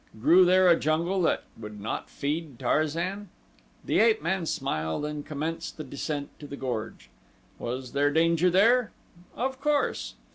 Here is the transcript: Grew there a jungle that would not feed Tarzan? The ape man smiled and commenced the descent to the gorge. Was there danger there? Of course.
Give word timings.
Grew 0.19 0.45
there 0.45 0.67
a 0.67 0.79
jungle 0.79 1.21
that 1.21 1.43
would 1.55 1.79
not 1.79 2.09
feed 2.09 2.57
Tarzan? 2.57 3.29
The 3.85 3.99
ape 3.99 4.23
man 4.23 4.47
smiled 4.47 5.05
and 5.05 5.23
commenced 5.23 5.77
the 5.77 5.83
descent 5.83 6.31
to 6.39 6.47
the 6.47 6.57
gorge. 6.57 7.11
Was 7.59 7.91
there 7.91 8.09
danger 8.09 8.49
there? 8.49 8.93
Of 9.35 9.61
course. 9.61 10.15